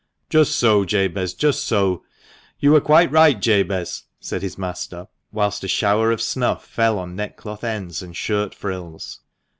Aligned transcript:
"Just 0.31 0.55
so, 0.55 0.83
Jabez, 0.83 1.35
just 1.35 1.63
so; 1.63 2.03
you 2.59 2.71
were 2.71 2.81
quite 2.81 3.11
right, 3.11 3.39
Jabez," 3.39 4.05
said 4.19 4.41
his 4.41 4.57
master, 4.57 5.07
whilst 5.31 5.63
a 5.63 5.67
shower 5.67 6.11
of 6.11 6.23
snuff 6.23 6.65
fell 6.65 6.97
on 6.97 7.15
neckcloth 7.15 7.63
ends 7.63 8.01
and 8.01 8.17
shirt 8.17 8.55
frills. 8.55 9.19